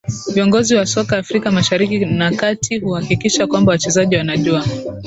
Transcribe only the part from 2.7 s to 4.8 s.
kuhakikisha kwamba wachezaji wanajua